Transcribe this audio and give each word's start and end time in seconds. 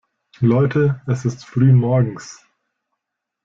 Leute, 0.39 0.99
es 1.05 1.25
ist 1.25 1.45
früh 1.45 1.71
morgens! 1.73 2.43